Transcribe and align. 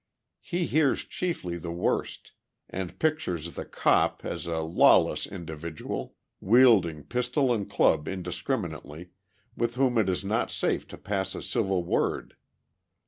He 0.41 0.65
hears 0.65 1.05
chiefly 1.05 1.59
the 1.59 1.69
worst, 1.71 2.31
and 2.67 2.97
pictures 2.97 3.53
the 3.53 3.65
"cop" 3.65 4.25
as 4.25 4.47
a 4.47 4.61
lawless 4.61 5.27
individual, 5.27 6.15
wielding 6.39 7.03
pistol 7.03 7.53
and 7.53 7.69
club 7.69 8.07
indiscriminately, 8.07 9.11
with 9.55 9.75
whom 9.75 9.99
it 9.99 10.09
is 10.09 10.25
not 10.25 10.49
safe 10.49 10.87
to 10.87 10.97
pass 10.97 11.35
a 11.35 11.43
civil 11.43 11.83
word. 11.83 12.35